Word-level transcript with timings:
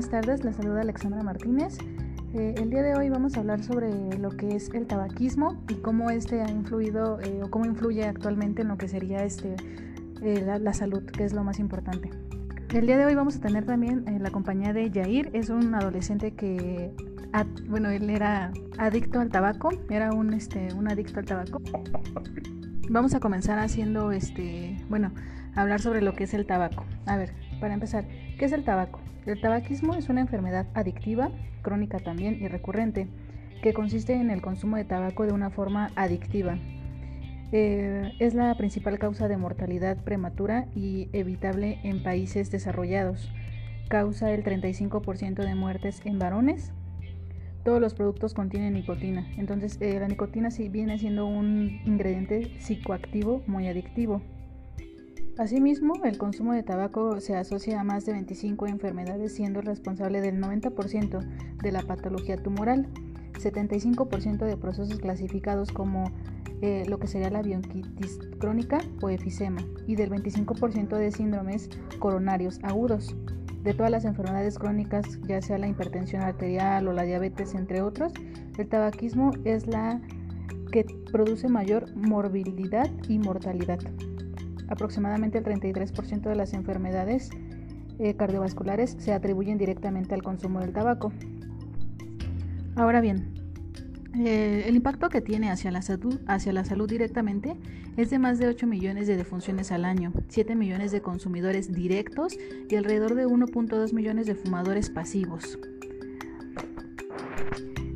buenas 0.00 0.24
tardes. 0.24 0.44
Les 0.44 0.56
saluda 0.56 0.80
Alexandra 0.80 1.22
Martínez. 1.22 1.76
Eh, 2.32 2.54
el 2.56 2.70
día 2.70 2.82
de 2.82 2.94
hoy 2.94 3.10
vamos 3.10 3.36
a 3.36 3.40
hablar 3.40 3.62
sobre 3.62 4.16
lo 4.16 4.30
que 4.30 4.56
es 4.56 4.70
el 4.72 4.86
tabaquismo 4.86 5.62
y 5.68 5.74
cómo 5.74 6.08
este 6.08 6.40
ha 6.40 6.50
influido 6.50 7.20
eh, 7.20 7.42
o 7.42 7.50
cómo 7.50 7.66
influye 7.66 8.04
actualmente 8.04 8.62
en 8.62 8.68
lo 8.68 8.78
que 8.78 8.88
sería 8.88 9.22
este, 9.24 9.56
eh, 10.22 10.42
la, 10.46 10.58
la, 10.58 10.72
salud, 10.72 11.04
que 11.04 11.24
es 11.24 11.34
lo 11.34 11.44
más 11.44 11.58
importante. 11.58 12.08
El 12.72 12.86
día 12.86 12.96
de 12.96 13.04
hoy 13.04 13.14
vamos 13.14 13.36
a 13.36 13.40
tener 13.40 13.66
también 13.66 14.06
la 14.22 14.30
compañía 14.30 14.72
de 14.72 14.90
Jair. 14.90 15.28
Es 15.34 15.50
un 15.50 15.74
adolescente 15.74 16.30
que, 16.30 16.94
bueno, 17.68 17.90
él 17.90 18.08
era 18.08 18.54
adicto 18.78 19.20
al 19.20 19.28
tabaco, 19.28 19.68
era 19.90 20.14
un, 20.14 20.32
este, 20.32 20.72
un 20.72 20.88
adicto 20.88 21.20
al 21.20 21.26
tabaco. 21.26 21.60
Vamos 22.88 23.12
a 23.14 23.20
comenzar 23.20 23.58
haciendo, 23.58 24.12
este, 24.12 24.82
bueno, 24.88 25.12
hablar 25.54 25.82
sobre 25.82 26.00
lo 26.00 26.14
que 26.14 26.24
es 26.24 26.32
el 26.32 26.46
tabaco. 26.46 26.86
A 27.04 27.18
ver, 27.18 27.34
para 27.60 27.74
empezar, 27.74 28.06
¿qué 28.40 28.46
es 28.46 28.52
el 28.52 28.64
tabaco? 28.64 29.00
El 29.26 29.38
tabaquismo 29.38 29.94
es 29.96 30.08
una 30.08 30.22
enfermedad 30.22 30.66
adictiva, 30.72 31.30
crónica 31.60 31.98
también 31.98 32.38
y 32.40 32.48
recurrente, 32.48 33.06
que 33.62 33.74
consiste 33.74 34.14
en 34.14 34.30
el 34.30 34.40
consumo 34.40 34.78
de 34.78 34.86
tabaco 34.86 35.26
de 35.26 35.34
una 35.34 35.50
forma 35.50 35.90
adictiva. 35.94 36.56
Eh, 37.52 38.12
es 38.18 38.32
la 38.32 38.54
principal 38.54 38.98
causa 38.98 39.28
de 39.28 39.36
mortalidad 39.36 39.98
prematura 39.98 40.68
y 40.74 41.10
evitable 41.12 41.80
en 41.82 42.02
países 42.02 42.50
desarrollados. 42.50 43.30
Causa 43.88 44.32
el 44.32 44.42
35% 44.42 45.44
de 45.44 45.54
muertes 45.54 46.00
en 46.06 46.18
varones. 46.18 46.72
Todos 47.62 47.78
los 47.78 47.92
productos 47.92 48.32
contienen 48.32 48.72
nicotina. 48.72 49.30
Entonces, 49.36 49.76
eh, 49.82 50.00
la 50.00 50.08
nicotina 50.08 50.50
sí 50.50 50.70
viene 50.70 50.98
siendo 50.98 51.26
un 51.26 51.82
ingrediente 51.84 52.58
psicoactivo 52.58 53.42
muy 53.46 53.68
adictivo. 53.68 54.22
Asimismo, 55.40 55.94
el 56.04 56.18
consumo 56.18 56.52
de 56.52 56.62
tabaco 56.62 57.18
se 57.18 57.34
asocia 57.34 57.80
a 57.80 57.82
más 57.82 58.04
de 58.04 58.12
25 58.12 58.66
enfermedades, 58.66 59.34
siendo 59.34 59.62
responsable 59.62 60.20
del 60.20 60.38
90% 60.38 61.24
de 61.62 61.72
la 61.72 61.80
patología 61.80 62.36
tumoral, 62.36 62.88
75% 63.38 64.44
de 64.44 64.58
procesos 64.58 64.98
clasificados 64.98 65.72
como 65.72 66.12
eh, 66.60 66.84
lo 66.86 66.98
que 66.98 67.06
sería 67.06 67.30
la 67.30 67.40
bronquitis 67.40 68.18
crónica 68.38 68.80
o 69.00 69.08
efisema 69.08 69.62
y 69.86 69.96
del 69.96 70.10
25% 70.10 70.98
de 70.98 71.10
síndromes 71.10 71.70
coronarios 71.98 72.60
agudos. 72.62 73.16
De 73.62 73.72
todas 73.72 73.90
las 73.90 74.04
enfermedades 74.04 74.58
crónicas, 74.58 75.06
ya 75.26 75.40
sea 75.40 75.56
la 75.56 75.68
hipertensión 75.68 76.20
arterial 76.20 76.86
o 76.86 76.92
la 76.92 77.04
diabetes, 77.04 77.54
entre 77.54 77.80
otros, 77.80 78.12
el 78.58 78.68
tabaquismo 78.68 79.30
es 79.46 79.66
la 79.66 80.02
que 80.70 80.84
produce 81.10 81.48
mayor 81.48 81.96
morbilidad 81.96 82.90
y 83.08 83.18
mortalidad. 83.18 83.78
Aproximadamente 84.70 85.38
el 85.38 85.44
33% 85.44 86.22
de 86.22 86.34
las 86.36 86.54
enfermedades 86.54 87.30
eh, 87.98 88.14
cardiovasculares 88.14 88.96
se 88.98 89.12
atribuyen 89.12 89.58
directamente 89.58 90.14
al 90.14 90.22
consumo 90.22 90.60
del 90.60 90.72
tabaco. 90.72 91.12
Ahora 92.76 93.00
bien, 93.02 93.34
eh, 94.18 94.64
el 94.66 94.76
impacto 94.76 95.08
que 95.08 95.20
tiene 95.20 95.50
hacia 95.50 95.70
la, 95.70 95.82
salud, 95.82 96.18
hacia 96.26 96.52
la 96.52 96.64
salud 96.64 96.88
directamente 96.88 97.56
es 97.96 98.10
de 98.10 98.18
más 98.18 98.38
de 98.38 98.48
8 98.48 98.66
millones 98.66 99.06
de 99.06 99.16
defunciones 99.16 99.70
al 99.72 99.84
año, 99.84 100.12
7 100.28 100.54
millones 100.56 100.92
de 100.92 101.02
consumidores 101.02 101.72
directos 101.72 102.38
y 102.68 102.76
alrededor 102.76 103.14
de 103.14 103.26
1.2 103.26 103.92
millones 103.92 104.26
de 104.26 104.34
fumadores 104.34 104.88
pasivos. 104.88 105.58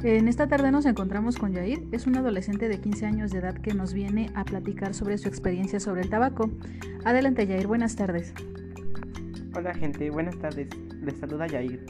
En 0.06 0.28
esta 0.28 0.46
tarde 0.48 0.70
nos 0.70 0.84
encontramos 0.84 1.38
con 1.38 1.54
Yair, 1.54 1.88
es 1.90 2.06
un 2.06 2.14
adolescente 2.18 2.68
de 2.68 2.78
15 2.78 3.06
años 3.06 3.30
de 3.30 3.38
edad 3.38 3.54
que 3.54 3.72
nos 3.72 3.94
viene 3.94 4.30
a 4.34 4.44
platicar 4.44 4.92
sobre 4.92 5.16
su 5.16 5.28
experiencia 5.28 5.80
sobre 5.80 6.02
el 6.02 6.10
tabaco. 6.10 6.50
Adelante 7.06 7.46
Yair, 7.46 7.66
buenas 7.66 7.96
tardes. 7.96 8.34
Hola 9.56 9.72
gente, 9.72 10.10
buenas 10.10 10.38
tardes, 10.38 10.68
les 11.00 11.16
saluda 11.16 11.46
Yair. 11.46 11.86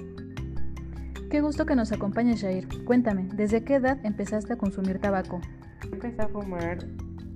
Qué 1.29 1.41
gusto 1.41 1.67
que 1.67 1.75
nos 1.75 1.91
acompañes 1.91 2.41
Yair. 2.41 2.69
Cuéntame, 2.85 3.29
¿desde 3.35 3.65
qué 3.65 3.75
edad 3.75 3.99
empezaste 4.05 4.53
a 4.53 4.57
consumir 4.57 5.01
tabaco? 5.01 5.41
Empecé 5.83 6.23
a 6.23 6.29
fumar 6.29 6.87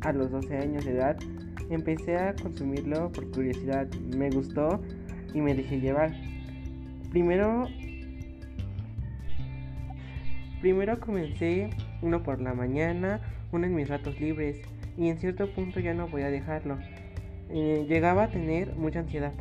a 0.03 0.13
los 0.13 0.31
12 0.31 0.59
años 0.59 0.85
de 0.85 0.93
edad. 0.93 1.17
Empecé 1.71 2.17
a 2.17 2.37
consumirlo 2.37 3.11
por 3.11 3.29
curiosidad, 3.33 3.89
me 4.17 4.31
gustó 4.31 4.81
y 5.35 5.41
me 5.41 5.57
dejé 5.57 5.81
llevar. 5.81 6.15
Primero 7.11 7.67
Primero 10.61 10.99
comencé 10.99 11.71
uno 12.03 12.23
por 12.23 12.41
la 12.41 12.53
mañana, 12.53 13.21
uno 13.53 13.67
en 13.67 13.75
mis 13.75 13.89
ratos 13.89 14.21
libres 14.21 14.61
y 14.97 15.09
en 15.09 15.19
cierto 15.19 15.53
punto 15.53 15.79
ya 15.79 15.95
no 15.95 16.09
voy 16.09 16.23
a 16.23 16.31
dejarlo. 16.31 16.79
Eh, 17.51 17.87
llegaba 17.89 18.25
a 18.25 18.29
tener 18.29 18.75
mucha 18.75 19.01
ansiedad. 19.01 19.33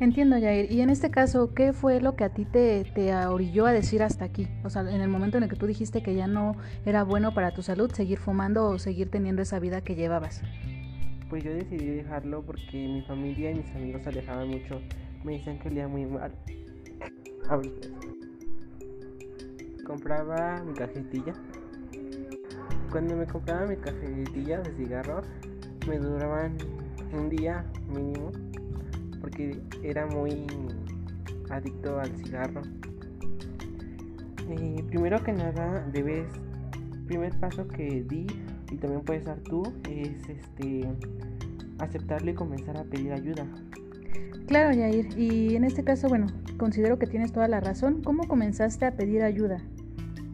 Entiendo, 0.00 0.40
Jair. 0.40 0.72
Y 0.72 0.80
en 0.80 0.88
este 0.88 1.10
caso, 1.10 1.52
¿qué 1.52 1.74
fue 1.74 2.00
lo 2.00 2.16
que 2.16 2.24
a 2.24 2.30
ti 2.30 2.46
te, 2.46 2.84
te 2.84 3.14
orilló 3.14 3.66
a 3.66 3.72
decir 3.72 4.02
hasta 4.02 4.24
aquí? 4.24 4.48
O 4.64 4.70
sea, 4.70 4.80
en 4.80 5.02
el 5.02 5.08
momento 5.08 5.36
en 5.36 5.42
el 5.42 5.50
que 5.50 5.56
tú 5.56 5.66
dijiste 5.66 6.02
que 6.02 6.14
ya 6.14 6.26
no 6.26 6.56
era 6.86 7.04
bueno 7.04 7.34
para 7.34 7.50
tu 7.50 7.62
salud 7.62 7.92
seguir 7.92 8.18
fumando 8.18 8.66
o 8.66 8.78
seguir 8.78 9.10
teniendo 9.10 9.42
esa 9.42 9.58
vida 9.58 9.82
que 9.82 9.94
llevabas. 9.94 10.42
Pues 11.28 11.44
yo 11.44 11.52
decidí 11.52 11.84
dejarlo 11.84 12.42
porque 12.42 12.88
mi 12.88 13.02
familia 13.02 13.50
y 13.50 13.56
mis 13.56 13.70
amigos 13.76 14.02
se 14.02 14.08
alejaban 14.08 14.48
mucho. 14.48 14.80
Me 15.22 15.34
decían 15.34 15.58
que 15.58 15.68
olía 15.68 15.86
muy 15.86 16.06
mal 16.06 16.32
compraba 19.90 20.62
mi 20.62 20.72
cajetilla. 20.72 21.34
Cuando 22.92 23.16
me 23.16 23.26
compraba 23.26 23.66
mi 23.66 23.76
cajetilla 23.76 24.60
de 24.60 24.72
cigarro, 24.76 25.22
me 25.88 25.98
duraban 25.98 26.56
un 27.12 27.28
día 27.28 27.64
mínimo, 27.88 28.30
porque 29.20 29.60
era 29.82 30.06
muy 30.06 30.46
adicto 31.50 31.98
al 31.98 32.16
cigarro. 32.18 32.62
Y 34.48 34.80
primero 34.84 35.20
que 35.24 35.32
nada, 35.32 35.84
debes, 35.92 36.28
primer 37.08 37.36
paso 37.40 37.66
que 37.66 38.04
di 38.04 38.28
y 38.70 38.76
también 38.76 39.02
puedes 39.02 39.24
dar 39.24 39.40
tú 39.40 39.64
es 39.88 40.28
este 40.28 40.88
aceptarlo 41.80 42.30
y 42.30 42.34
comenzar 42.34 42.76
a 42.76 42.84
pedir 42.84 43.12
ayuda. 43.12 43.44
Claro, 44.46 44.72
Yair. 44.72 45.18
Y 45.18 45.56
en 45.56 45.64
este 45.64 45.82
caso, 45.82 46.08
bueno, 46.08 46.28
considero 46.58 46.96
que 47.00 47.08
tienes 47.08 47.32
toda 47.32 47.48
la 47.48 47.58
razón. 47.58 48.02
¿Cómo 48.02 48.28
comenzaste 48.28 48.86
a 48.86 48.92
pedir 48.92 49.24
ayuda? 49.24 49.60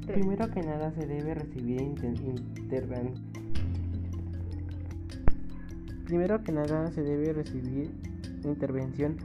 Primero 0.06 0.48
que 0.50 0.62
nada 0.62 0.92
se 0.92 1.06
debe 1.06 1.34
recibir 1.34 1.80
intervención. 1.82 3.14
Primero 6.04 6.42
que 6.44 6.52
nada 6.52 6.90
se 6.92 7.02
debe 7.02 7.32
recibir 7.32 7.90
intervención 8.44 9.16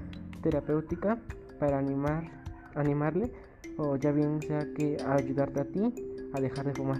terapéutica 0.41 1.19
para 1.59 1.77
animar, 1.77 2.23
animarle 2.73 3.31
o 3.77 3.95
ya 3.95 4.11
bien 4.11 4.41
sea 4.41 4.65
que 4.75 4.97
ayudarte 5.05 5.61
a 5.61 5.65
ti 5.65 5.93
a 6.33 6.41
dejar 6.41 6.65
de 6.65 6.73
fumar. 6.73 6.99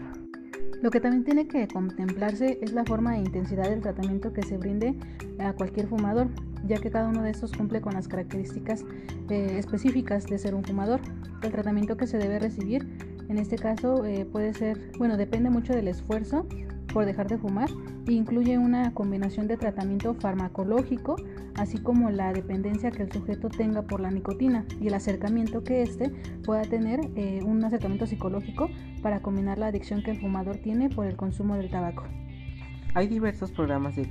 Lo 0.82 0.90
que 0.92 1.00
también 1.00 1.24
tiene 1.24 1.48
que 1.48 1.68
contemplarse 1.68 2.60
es 2.62 2.74
la 2.74 2.84
forma 2.86 3.18
e 3.18 3.20
intensidad 3.20 3.70
del 3.70 3.82
tratamiento 3.82 4.34
que 4.34 4.44
se 4.44 4.58
brinde 4.58 4.96
a 5.40 5.54
cualquier 5.54 5.88
fumador, 5.88 6.28
ya 6.68 6.78
que 6.78 6.90
cada 6.92 7.08
uno 7.08 7.24
de 7.24 7.32
estos 7.32 7.52
cumple 7.52 7.82
con 7.82 7.94
las 7.94 8.08
características 8.08 8.84
eh, 9.30 9.58
específicas 9.58 10.26
de 10.26 10.38
ser 10.38 10.56
un 10.56 10.64
fumador. 10.64 11.00
El 11.44 11.52
tratamiento 11.52 11.98
que 11.98 12.08
se 12.08 12.18
debe 12.18 12.40
recibir 12.40 13.11
en 13.32 13.38
este 13.38 13.56
caso 13.56 14.06
eh, 14.06 14.26
puede 14.26 14.54
ser, 14.54 14.92
bueno, 14.98 15.16
depende 15.16 15.50
mucho 15.50 15.74
del 15.74 15.88
esfuerzo 15.88 16.46
por 16.94 17.06
dejar 17.06 17.30
de 17.30 17.38
fumar 17.38 17.70
e 18.06 18.12
incluye 18.12 18.58
una 18.58 18.94
combinación 18.94 19.48
de 19.48 19.56
tratamiento 19.56 20.14
farmacológico, 20.16 21.16
así 21.56 21.78
como 21.78 22.10
la 22.10 22.34
dependencia 22.34 22.92
que 22.92 23.04
el 23.04 23.12
sujeto 23.12 23.48
tenga 23.48 23.84
por 23.84 24.02
la 24.02 24.12
nicotina 24.12 24.66
y 24.82 24.88
el 24.88 24.94
acercamiento 24.96 25.64
que 25.64 25.82
éste 25.82 26.10
pueda 26.44 26.64
tener, 26.64 27.00
eh, 27.16 27.40
un 27.46 27.64
acercamiento 27.64 28.06
psicológico 28.06 28.70
para 29.02 29.22
combinar 29.22 29.58
la 29.58 29.68
adicción 29.68 30.04
que 30.04 30.12
el 30.12 30.20
fumador 30.20 30.58
tiene 30.58 30.90
por 30.90 31.06
el 31.06 31.16
consumo 31.16 31.56
del 31.56 31.70
tabaco. 31.70 32.04
Hay 32.94 33.08
diversos 33.08 33.52
programas 33.52 33.96
de 33.96 34.10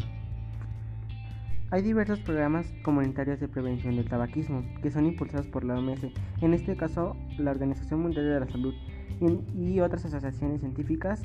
hay 1.73 1.83
diversos 1.83 2.19
programas 2.19 2.67
comunitarios 2.83 3.39
de 3.39 3.47
prevención 3.47 3.95
del 3.95 4.09
tabaquismo 4.09 4.65
que 4.83 4.91
son 4.91 5.07
impulsados 5.07 5.47
por 5.47 5.63
la 5.63 5.79
OMS, 5.79 6.05
en 6.41 6.55
este 6.55 6.77
caso 6.77 7.17
la 7.39 7.53
Organización 7.53 8.01
Mundial 8.01 8.25
de 8.25 8.41
la 8.41 8.49
Salud 8.49 8.75
y 9.55 9.81
otras 9.81 10.05
asociaciones 10.05 10.61
científicas 10.61 11.23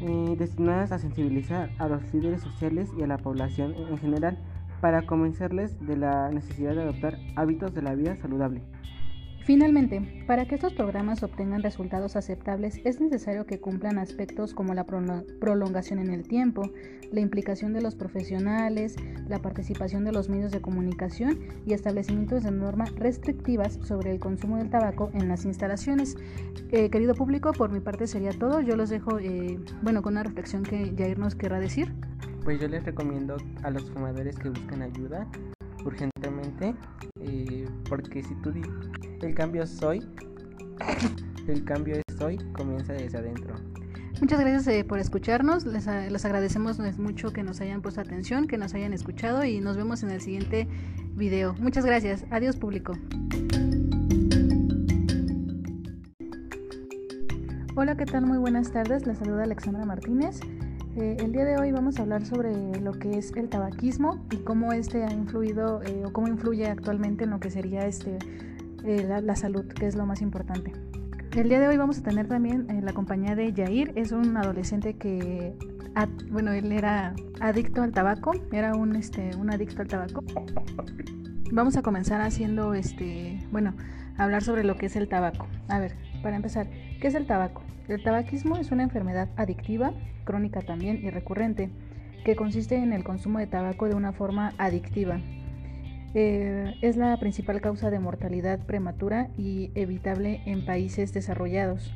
eh, 0.00 0.36
destinadas 0.38 0.90
a 0.92 0.98
sensibilizar 0.98 1.70
a 1.78 1.88
los 1.88 2.02
líderes 2.12 2.42
sociales 2.42 2.90
y 2.98 3.02
a 3.02 3.06
la 3.06 3.18
población 3.18 3.74
en 3.74 3.98
general 3.98 4.38
para 4.80 5.02
convencerles 5.02 5.78
de 5.86 5.96
la 5.96 6.30
necesidad 6.30 6.74
de 6.74 6.82
adoptar 6.82 7.18
hábitos 7.36 7.72
de 7.74 7.82
la 7.82 7.94
vida 7.94 8.16
saludable. 8.16 8.62
Finalmente, 9.44 10.24
para 10.28 10.46
que 10.46 10.54
estos 10.54 10.72
programas 10.72 11.24
obtengan 11.24 11.64
resultados 11.64 12.14
aceptables 12.14 12.80
es 12.84 13.00
necesario 13.00 13.44
que 13.44 13.58
cumplan 13.58 13.98
aspectos 13.98 14.54
como 14.54 14.72
la 14.72 14.84
prolongación 14.84 15.98
en 15.98 16.10
el 16.10 16.28
tiempo, 16.28 16.70
la 17.10 17.20
implicación 17.20 17.72
de 17.72 17.82
los 17.82 17.96
profesionales, 17.96 18.94
la 19.28 19.40
participación 19.40 20.04
de 20.04 20.12
los 20.12 20.28
medios 20.28 20.52
de 20.52 20.60
comunicación 20.60 21.40
y 21.66 21.72
establecimientos 21.72 22.44
de 22.44 22.52
normas 22.52 22.94
restrictivas 22.94 23.80
sobre 23.82 24.12
el 24.12 24.20
consumo 24.20 24.58
del 24.58 24.70
tabaco 24.70 25.10
en 25.12 25.28
las 25.28 25.44
instalaciones. 25.44 26.16
Eh, 26.70 26.88
querido 26.90 27.16
público, 27.16 27.52
por 27.52 27.72
mi 27.72 27.80
parte 27.80 28.06
sería 28.06 28.30
todo. 28.30 28.60
Yo 28.60 28.76
los 28.76 28.90
dejo, 28.90 29.18
eh, 29.18 29.58
bueno, 29.82 30.02
con 30.02 30.12
una 30.12 30.22
reflexión 30.22 30.62
que 30.62 30.94
Jair 30.96 31.18
nos 31.18 31.34
querrá 31.34 31.58
decir. 31.58 31.92
Pues 32.44 32.60
yo 32.60 32.68
les 32.68 32.84
recomiendo 32.84 33.36
a 33.64 33.70
los 33.70 33.90
fumadores 33.90 34.38
que 34.38 34.50
busquen 34.50 34.82
ayuda 34.82 35.26
urgentemente, 35.84 36.74
eh, 37.20 37.68
porque 37.88 38.22
si 38.22 38.34
tú 38.36 38.52
dices 38.52 38.70
el 39.20 39.34
cambio 39.34 39.66
soy, 39.66 40.06
el 41.48 41.64
cambio 41.64 41.96
es 41.96 42.20
hoy, 42.20 42.38
comienza 42.52 42.92
desde 42.92 43.18
adentro. 43.18 43.54
Muchas 44.20 44.38
gracias 44.38 44.68
eh, 44.68 44.84
por 44.84 44.98
escucharnos, 44.98 45.66
les, 45.66 45.86
les 45.86 46.24
agradecemos 46.24 46.78
mucho 46.98 47.32
que 47.32 47.42
nos 47.42 47.60
hayan 47.60 47.82
puesto 47.82 48.00
atención, 48.00 48.46
que 48.46 48.56
nos 48.56 48.74
hayan 48.74 48.92
escuchado 48.92 49.44
y 49.44 49.60
nos 49.60 49.76
vemos 49.76 50.02
en 50.02 50.10
el 50.10 50.20
siguiente 50.20 50.68
video. 51.14 51.54
Muchas 51.58 51.84
gracias, 51.84 52.24
adiós 52.30 52.56
público. 52.56 52.92
Hola, 57.74 57.96
¿qué 57.96 58.04
tal? 58.04 58.26
Muy 58.26 58.38
buenas 58.38 58.70
tardes, 58.70 59.06
les 59.06 59.18
saluda 59.18 59.44
Alexandra 59.44 59.84
Martínez. 59.84 60.40
Eh, 60.94 61.16
el 61.20 61.32
día 61.32 61.46
de 61.46 61.56
hoy 61.56 61.72
vamos 61.72 61.98
a 61.98 62.02
hablar 62.02 62.26
sobre 62.26 62.78
lo 62.80 62.92
que 62.92 63.16
es 63.16 63.32
el 63.34 63.48
tabaquismo 63.48 64.22
y 64.30 64.36
cómo 64.36 64.74
este 64.74 65.04
ha 65.04 65.10
influido 65.10 65.82
eh, 65.82 66.04
o 66.04 66.12
cómo 66.12 66.28
influye 66.28 66.66
actualmente 66.66 67.24
en 67.24 67.30
lo 67.30 67.40
que 67.40 67.50
sería 67.50 67.86
este, 67.86 68.18
la 68.84 69.34
salud, 69.36 69.66
que 69.68 69.86
es 69.86 69.94
lo 69.94 70.04
más 70.04 70.20
importante. 70.20 70.72
El 71.34 71.48
día 71.48 71.60
de 71.60 71.68
hoy 71.68 71.78
vamos 71.78 71.98
a 71.98 72.02
tener 72.02 72.28
también 72.28 72.68
eh, 72.68 72.82
la 72.82 72.92
compañía 72.92 73.34
de 73.34 73.54
Jair, 73.54 73.92
es 73.94 74.12
un 74.12 74.36
adolescente 74.36 74.92
que, 74.98 75.54
bueno, 76.30 76.52
él 76.52 76.70
era 76.70 77.14
adicto 77.40 77.82
al 77.82 77.92
tabaco, 77.92 78.32
era 78.52 78.74
un, 78.74 78.94
este, 78.94 79.30
un 79.36 79.50
adicto 79.50 79.80
al 79.80 79.88
tabaco. 79.88 80.22
Vamos 81.50 81.78
a 81.78 81.82
comenzar 81.82 82.20
haciendo, 82.20 82.74
este, 82.74 83.38
bueno, 83.50 83.74
hablar 84.18 84.42
sobre 84.42 84.62
lo 84.62 84.76
que 84.76 84.86
es 84.86 84.96
el 84.96 85.08
tabaco. 85.08 85.46
A 85.68 85.78
ver, 85.78 85.94
para 86.22 86.36
empezar, 86.36 86.68
¿qué 87.00 87.08
es 87.08 87.14
el 87.14 87.26
tabaco? 87.26 87.62
El 87.88 88.02
tabaquismo 88.02 88.56
es 88.56 88.70
una 88.70 88.82
enfermedad 88.82 89.28
adictiva, 89.36 89.92
crónica 90.24 90.60
también 90.60 91.04
y 91.04 91.10
recurrente, 91.10 91.70
que 92.24 92.36
consiste 92.36 92.76
en 92.76 92.92
el 92.92 93.04
consumo 93.04 93.38
de 93.38 93.46
tabaco 93.46 93.88
de 93.88 93.94
una 93.94 94.12
forma 94.12 94.54
adictiva 94.58 95.20
eh, 96.14 96.74
es 96.82 96.96
la 96.96 97.16
principal 97.16 97.62
causa 97.62 97.90
de 97.90 97.98
mortalidad 97.98 98.58
prematura 98.66 99.30
y 99.38 99.70
evitable 99.74 100.42
en 100.44 100.64
países 100.64 101.14
desarrollados. 101.14 101.94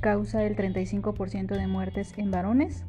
Causa 0.00 0.44
el 0.44 0.56
35% 0.56 1.56
de 1.56 1.66
muertes 1.68 2.12
en 2.16 2.32
varones. 2.32 2.84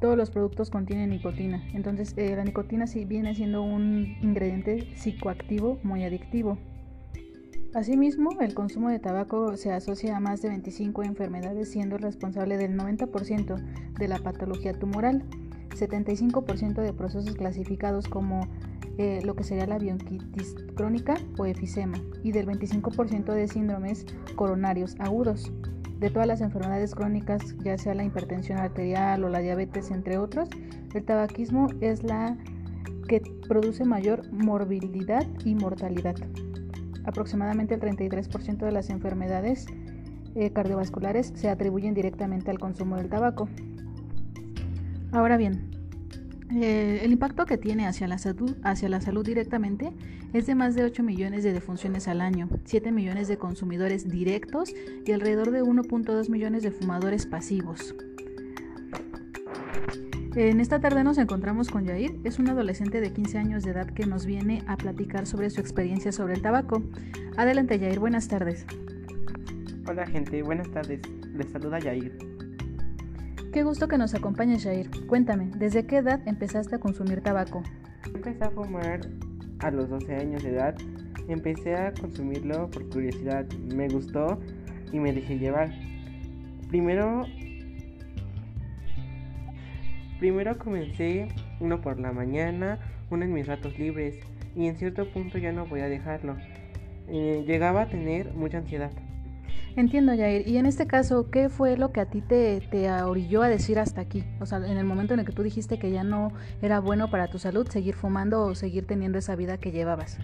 Todos 0.00 0.16
los 0.16 0.30
productos 0.30 0.70
contienen 0.70 1.10
nicotina. 1.10 1.62
Entonces, 1.72 2.14
eh, 2.16 2.34
la 2.34 2.44
nicotina 2.44 2.86
sí 2.86 3.04
viene 3.04 3.34
siendo 3.34 3.62
un 3.62 4.16
ingrediente 4.20 4.88
psicoactivo 4.96 5.78
muy 5.84 6.02
adictivo. 6.04 6.58
Asimismo, 7.76 8.30
el 8.40 8.54
consumo 8.54 8.88
de 8.88 8.98
tabaco 8.98 9.54
se 9.58 9.70
asocia 9.70 10.16
a 10.16 10.20
más 10.20 10.40
de 10.40 10.48
25 10.48 11.02
enfermedades, 11.02 11.70
siendo 11.70 11.98
responsable 11.98 12.56
del 12.56 12.74
90% 12.74 13.54
de 13.98 14.08
la 14.08 14.18
patología 14.18 14.72
tumoral, 14.72 15.24
75% 15.78 16.80
de 16.80 16.94
procesos 16.94 17.36
clasificados 17.36 18.08
como 18.08 18.48
eh, 18.96 19.20
lo 19.26 19.36
que 19.36 19.44
sería 19.44 19.66
la 19.66 19.78
bronquitis 19.78 20.54
crónica 20.74 21.16
o 21.36 21.44
efisema 21.44 21.98
y 22.22 22.32
del 22.32 22.46
25% 22.46 23.34
de 23.34 23.46
síndromes 23.46 24.06
coronarios 24.36 24.96
agudos. 24.98 25.52
De 26.00 26.08
todas 26.08 26.26
las 26.26 26.40
enfermedades 26.40 26.94
crónicas, 26.94 27.42
ya 27.62 27.76
sea 27.76 27.94
la 27.94 28.04
hipertensión 28.04 28.56
arterial 28.56 29.22
o 29.22 29.28
la 29.28 29.40
diabetes, 29.40 29.90
entre 29.90 30.16
otros, 30.16 30.48
el 30.94 31.04
tabaquismo 31.04 31.66
es 31.82 32.02
la 32.04 32.38
que 33.06 33.20
produce 33.46 33.84
mayor 33.84 34.32
morbilidad 34.32 35.26
y 35.44 35.54
mortalidad. 35.54 36.16
Aproximadamente 37.06 37.74
el 37.74 37.80
33% 37.80 38.58
de 38.58 38.72
las 38.72 38.90
enfermedades 38.90 39.66
eh, 40.34 40.50
cardiovasculares 40.50 41.32
se 41.34 41.48
atribuyen 41.48 41.94
directamente 41.94 42.50
al 42.50 42.58
consumo 42.58 42.96
del 42.96 43.08
tabaco. 43.08 43.48
Ahora 45.12 45.36
bien, 45.36 45.70
eh, 46.54 47.00
el 47.02 47.12
impacto 47.12 47.46
que 47.46 47.58
tiene 47.58 47.86
hacia 47.86 48.06
la, 48.06 48.18
salud, 48.18 48.56
hacia 48.62 48.88
la 48.88 49.00
salud 49.00 49.24
directamente 49.24 49.92
es 50.32 50.46
de 50.46 50.54
más 50.54 50.74
de 50.74 50.84
8 50.84 51.02
millones 51.02 51.42
de 51.42 51.52
defunciones 51.52 52.08
al 52.08 52.20
año, 52.20 52.48
7 52.64 52.92
millones 52.92 53.28
de 53.28 53.38
consumidores 53.38 54.08
directos 54.08 54.74
y 55.04 55.12
alrededor 55.12 55.52
de 55.52 55.62
1.2 55.62 56.28
millones 56.28 56.62
de 56.62 56.70
fumadores 56.70 57.24
pasivos. 57.24 57.94
En 60.38 60.60
esta 60.60 60.80
tarde 60.80 61.02
nos 61.02 61.16
encontramos 61.16 61.70
con 61.70 61.86
Yair, 61.86 62.20
es 62.24 62.38
un 62.38 62.50
adolescente 62.50 63.00
de 63.00 63.10
15 63.10 63.38
años 63.38 63.64
de 63.64 63.70
edad 63.70 63.86
que 63.86 64.04
nos 64.04 64.26
viene 64.26 64.62
a 64.66 64.76
platicar 64.76 65.26
sobre 65.26 65.48
su 65.48 65.62
experiencia 65.62 66.12
sobre 66.12 66.34
el 66.34 66.42
tabaco. 66.42 66.82
Adelante 67.38 67.78
Yair, 67.78 67.98
buenas 67.98 68.28
tardes. 68.28 68.66
Hola 69.88 70.06
gente, 70.06 70.42
buenas 70.42 70.70
tardes. 70.70 71.00
Les 71.32 71.50
saluda 71.50 71.78
Yair. 71.78 72.18
Qué 73.50 73.62
gusto 73.62 73.88
que 73.88 73.96
nos 73.96 74.14
acompañes, 74.14 74.62
Jair. 74.62 74.90
Cuéntame, 75.06 75.52
¿desde 75.56 75.86
qué 75.86 75.96
edad 75.96 76.20
empezaste 76.28 76.74
a 76.74 76.80
consumir 76.80 77.22
tabaco? 77.22 77.62
Empecé 78.04 78.44
a 78.44 78.50
fumar 78.50 79.00
a 79.60 79.70
los 79.70 79.88
12 79.88 80.16
años 80.16 80.42
de 80.42 80.50
edad. 80.50 80.74
Empecé 81.28 81.76
a 81.76 81.94
consumirlo 81.94 82.68
por 82.70 82.86
curiosidad. 82.90 83.46
Me 83.74 83.88
gustó 83.88 84.38
y 84.92 85.00
me 85.00 85.14
dejé 85.14 85.38
llevar. 85.38 85.72
Primero 86.68 87.24
Primero 90.18 90.56
comencé 90.58 91.28
uno 91.60 91.80
por 91.80 92.00
la 92.00 92.12
mañana, 92.12 92.78
uno 93.10 93.24
en 93.24 93.32
mis 93.32 93.46
ratos 93.46 93.78
libres 93.78 94.18
y 94.54 94.66
en 94.66 94.76
cierto 94.76 95.10
punto 95.10 95.38
ya 95.38 95.52
no 95.52 95.66
voy 95.66 95.80
a 95.80 95.88
dejarlo. 95.88 96.36
Eh, 97.08 97.44
llegaba 97.46 97.82
a 97.82 97.86
tener 97.86 98.32
mucha 98.32 98.58
ansiedad. 98.58 98.90
Entiendo, 99.76 100.16
Jair. 100.16 100.48
Y 100.48 100.56
en 100.56 100.64
este 100.64 100.86
caso, 100.86 101.30
¿qué 101.30 101.50
fue 101.50 101.76
lo 101.76 101.92
que 101.92 102.00
a 102.00 102.06
ti 102.06 102.22
te, 102.22 102.62
te 102.70 102.90
orilló 102.90 103.42
a 103.42 103.48
decir 103.48 103.78
hasta 103.78 104.00
aquí? 104.00 104.24
O 104.40 104.46
sea, 104.46 104.58
en 104.58 104.78
el 104.78 104.86
momento 104.86 105.12
en 105.12 105.20
el 105.20 105.26
que 105.26 105.32
tú 105.32 105.42
dijiste 105.42 105.78
que 105.78 105.90
ya 105.90 106.02
no 106.02 106.32
era 106.62 106.80
bueno 106.80 107.10
para 107.10 107.28
tu 107.28 107.38
salud 107.38 107.68
seguir 107.68 107.94
fumando 107.94 108.42
o 108.46 108.54
seguir 108.54 108.86
teniendo 108.86 109.18
esa 109.18 109.36
vida 109.36 109.58
que 109.58 109.72
llevabas. 109.72 110.18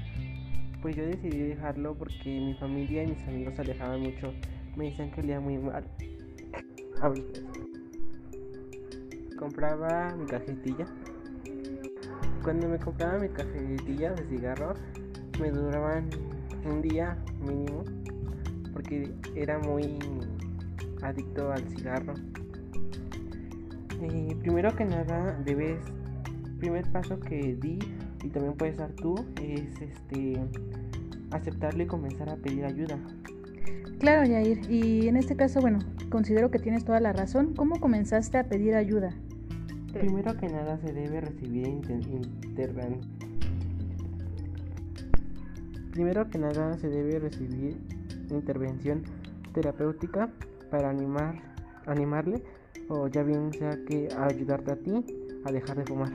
Pues 0.81 0.97
yo 0.97 1.05
decidí 1.05 1.39
dejarlo 1.39 1.95
porque 1.95 2.41
mi 2.41 2.55
familia 2.55 3.05
y 3.05 3.09
mis 3.09 3.23
amigos 3.29 3.55
se 3.55 3.61
alejaban 3.61 4.01
mucho. 4.01 4.33
Me 4.75 4.87
decían 4.87 5.11
que 5.11 5.21
olía 5.21 5.39
muy 5.39 5.59
mal. 5.59 5.85
Compraba 9.43 10.15
mi 10.15 10.25
cajetilla. 10.25 10.87
Cuando 12.45 12.69
me 12.69 12.79
compraba 12.79 13.19
mi 13.19 13.29
cajetilla 13.29 14.13
de 14.13 14.25
cigarro, 14.29 14.75
me 15.41 15.51
duraban 15.51 16.11
un 16.65 16.81
día 16.81 17.19
mínimo 17.41 17.83
porque 18.73 19.13
era 19.35 19.59
muy 19.59 19.99
adicto 21.03 21.51
al 21.51 21.69
cigarro. 21.71 22.15
Eh, 24.01 24.37
primero 24.39 24.77
que 24.77 24.85
nada, 24.85 25.37
debes, 25.45 25.81
primer 26.61 26.87
paso 26.93 27.19
que 27.19 27.57
di 27.57 27.81
y 28.23 28.29
también 28.29 28.55
puedes 28.55 28.77
dar 28.77 28.93
tú 28.93 29.17
es 29.43 29.81
este 29.81 30.41
aceptarlo 31.33 31.83
y 31.83 31.87
comenzar 31.89 32.31
a 32.31 32.37
pedir 32.37 32.65
ayuda. 32.65 32.97
Claro, 33.99 34.25
Yair. 34.25 34.71
Y 34.71 35.09
en 35.09 35.17
este 35.17 35.35
caso, 35.35 35.61
bueno, 35.61 35.81
considero 36.11 36.53
que 36.53 36.61
tienes 36.61 36.85
toda 36.85 37.01
la 37.01 37.13
razón. 37.13 37.55
¿Cómo 37.57 37.81
comenzaste 37.81 38.39
a 38.39 38.45
pedir 38.45 38.77
ayuda? 38.77 39.13
Primero 39.93 40.37
que 40.37 40.49
nada 40.49 40.79
se 40.79 40.93
debe 40.93 41.21
recibir 41.21 41.69
intervención. 41.69 43.01
Primero 45.93 46.29
que 46.31 46.39
nada 46.39 46.79
se 46.79 46.89
debe 46.89 47.19
recibir 47.19 47.77
intervención 48.31 49.03
terapéutica 49.53 50.31
para 50.71 50.89
animar, 50.89 51.35
animarle 51.87 52.43
o 52.89 53.09
ya 53.09 53.23
bien 53.23 53.53
sea 53.53 53.79
que 53.87 54.09
ayudarte 54.17 54.73
a 54.73 54.77
ti 54.77 55.05
a 55.45 55.53
dejar 55.53 55.77
de 55.77 55.85
fumar. 55.85 56.13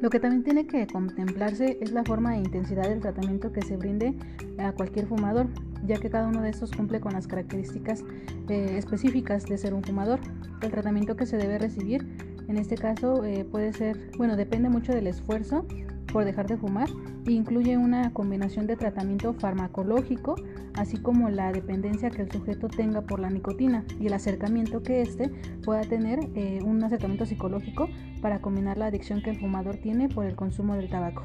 Lo 0.00 0.08
que 0.08 0.18
también 0.18 0.42
tiene 0.42 0.66
que 0.66 0.86
contemplarse 0.86 1.78
es 1.80 1.92
la 1.92 2.04
forma 2.04 2.36
e 2.36 2.38
intensidad 2.38 2.88
del 2.88 3.00
tratamiento 3.00 3.52
que 3.52 3.60
se 3.60 3.76
brinde 3.76 4.14
a 4.58 4.72
cualquier 4.72 5.06
fumador, 5.06 5.48
ya 5.86 5.98
que 5.98 6.08
cada 6.08 6.28
uno 6.28 6.40
de 6.40 6.50
estos 6.50 6.70
cumple 6.70 7.00
con 7.00 7.12
las 7.12 7.26
características 7.26 8.02
eh, 8.48 8.76
específicas 8.78 9.44
de 9.44 9.58
ser 9.58 9.74
un 9.74 9.82
fumador. 9.82 10.20
El 10.62 10.70
tratamiento 10.70 11.16
que 11.16 11.26
se 11.26 11.36
debe 11.36 11.58
recibir, 11.58 12.06
en 12.50 12.58
este 12.58 12.76
caso, 12.76 13.24
eh, 13.24 13.44
puede 13.44 13.72
ser, 13.72 14.10
bueno, 14.18 14.36
depende 14.36 14.68
mucho 14.68 14.92
del 14.92 15.06
esfuerzo 15.06 15.64
por 16.12 16.24
dejar 16.24 16.46
de 16.48 16.56
fumar 16.56 16.88
incluye 17.32 17.76
una 17.76 18.12
combinación 18.12 18.66
de 18.66 18.76
tratamiento 18.76 19.34
farmacológico, 19.34 20.36
así 20.74 20.98
como 20.98 21.28
la 21.30 21.52
dependencia 21.52 22.10
que 22.10 22.22
el 22.22 22.32
sujeto 22.32 22.68
tenga 22.68 23.02
por 23.02 23.20
la 23.20 23.30
nicotina 23.30 23.84
y 23.98 24.06
el 24.06 24.12
acercamiento 24.12 24.82
que 24.82 25.02
éste 25.02 25.30
pueda 25.64 25.82
tener 25.82 26.20
eh, 26.34 26.60
un 26.64 26.82
acercamiento 26.82 27.26
psicológico 27.26 27.88
para 28.20 28.40
combinar 28.40 28.78
la 28.78 28.86
adicción 28.86 29.22
que 29.22 29.30
el 29.30 29.38
fumador 29.38 29.76
tiene 29.76 30.08
por 30.08 30.26
el 30.26 30.36
consumo 30.36 30.74
del 30.74 30.88
tabaco. 30.88 31.24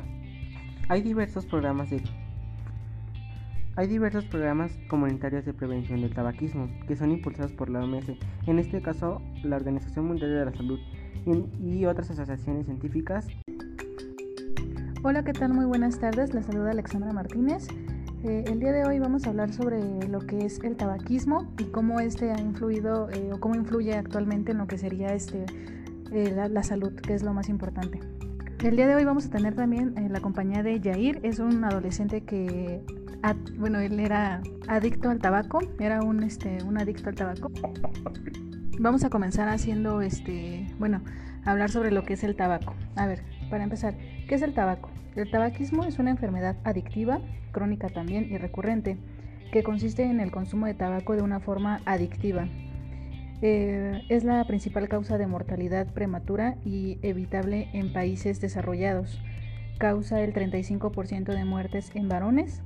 Hay 0.90 1.02
diversos 1.02 1.46
programas 1.46 1.90
hay 3.78 3.88
diversos 3.88 4.24
programas 4.26 4.72
comunitarios 4.88 5.44
de 5.44 5.54
prevención 5.54 6.00
del 6.00 6.14
tabaquismo 6.14 6.70
que 6.88 6.96
son 6.96 7.12
impulsados 7.12 7.52
por 7.52 7.70
la 7.70 7.84
OMS, 7.84 8.06
en 8.48 8.60
este 8.60 8.82
caso 8.82 9.22
la 9.44 9.58
Organización 9.58 10.06
Mundial 10.06 10.30
de 10.30 10.46
la 10.46 10.54
Salud 10.54 10.80
y 11.26 11.86
otras 11.86 12.10
asociaciones 12.12 12.66
científicas 12.66 13.28
Hola, 15.08 15.24
¿qué 15.24 15.34
tal? 15.34 15.54
Muy 15.54 15.66
buenas 15.66 16.00
tardes. 16.00 16.34
Les 16.34 16.48
saluda 16.48 16.72
Alexandra 16.72 17.14
Martínez. 17.14 17.68
Eh, 18.24 18.44
el 18.48 18.60
día 18.60 18.72
de 18.72 18.86
hoy 18.86 18.98
vamos 18.98 19.28
a 19.28 19.30
hablar 19.30 19.54
sobre 19.54 19.80
lo 20.08 20.18
que 20.18 20.40
es 20.40 20.60
el 20.64 20.76
tabaquismo 20.76 21.54
y 21.60 21.66
cómo 21.66 22.00
este 22.00 22.32
ha 22.32 22.42
influido 22.42 23.12
eh, 23.12 23.32
o 23.32 23.40
cómo 23.40 23.54
influye 23.54 23.94
actualmente 23.94 24.54
en 24.54 24.58
lo 24.58 24.66
que 24.66 24.80
sería 24.80 25.14
este, 25.14 25.46
eh, 26.12 26.34
la, 26.50 26.64
salud, 26.64 26.92
que 26.96 27.14
es 27.14 27.22
lo 27.22 27.36
más 27.36 27.50
importante. 27.50 28.00
El 28.64 28.76
día 28.78 28.88
de 28.88 28.96
hoy 28.96 29.06
vamos 29.06 29.28
a 29.28 29.30
tener 29.30 29.54
también 29.54 29.96
eh, 29.96 30.10
la 30.10 30.22
compañía 30.22 30.64
de 30.64 30.82
Jair, 30.82 31.20
es 31.22 31.38
un 31.38 31.64
adolescente 31.64 32.22
que, 32.22 32.82
bueno, 33.60 33.80
él 33.80 34.00
era 34.00 34.42
adicto 34.68 35.12
al 35.12 35.20
tabaco, 35.20 35.60
era 35.78 36.02
un, 36.02 36.24
este, 36.24 36.64
un 36.64 36.80
adicto 36.80 37.10
al 37.10 37.16
tabaco. 37.16 37.52
Vamos 38.80 39.04
a 39.04 39.12
comenzar 39.12 39.50
haciendo, 39.50 40.02
este, 40.02 40.65
bueno, 40.80 41.02
hablar 41.44 41.70
sobre 41.70 41.92
lo 41.92 42.04
que 42.04 42.14
es 42.14 42.24
el 42.24 42.36
tabaco. 42.36 42.76
A 42.96 43.08
ver, 43.08 43.22
para 43.50 43.64
empezar, 43.64 43.96
¿qué 44.28 44.36
es 44.36 44.42
el 44.42 44.54
tabaco? 44.54 44.90
El 45.16 45.30
tabaquismo 45.32 45.84
es 45.86 46.00
una 46.00 46.12
enfermedad 46.12 46.58
adictiva, 46.64 47.20
crónica 47.52 47.90
también 47.90 48.32
y 48.32 48.38
recurrente, 48.38 48.98
que 49.52 49.64
consiste 49.64 50.04
en 50.04 50.20
el 50.20 50.32
consumo 50.32 50.66
de 50.66 50.74
tabaco 50.74 51.16
de 51.16 51.22
una 51.22 51.40
forma 51.40 51.82
adictiva, 51.86 52.48
eh, 53.42 54.02
es 54.10 54.24
la 54.24 54.44
principal 54.46 54.88
causa 54.88 55.18
de 55.18 55.28
mortalidad 55.28 55.88
prematura 55.94 56.56
y 56.64 56.98
evitable 57.02 57.70
en 57.74 57.92
países 57.92 58.40
desarrollados. 58.40 59.22
Causa 59.78 60.22
el 60.22 60.34
35% 60.34 61.34
de 61.34 61.46
muertes 61.46 61.92
en 61.96 62.08
varones. 62.08 62.62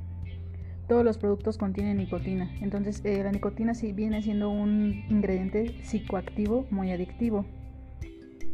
Todos 0.88 1.04
los 1.04 1.18
productos 1.18 1.58
contienen 1.58 1.98
nicotina. 1.98 2.50
Entonces, 2.62 3.02
eh, 3.04 3.22
la 3.24 3.32
nicotina 3.32 3.74
sí 3.74 3.94
viene 3.94 4.22
siendo 4.22 4.50
un 4.50 5.04
ingrediente 5.10 5.76
psicoactivo 5.84 6.66
muy 6.70 6.92
adictivo. 6.92 7.46